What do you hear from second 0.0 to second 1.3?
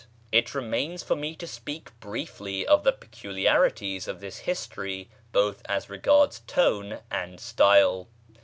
[page xlv] It remains for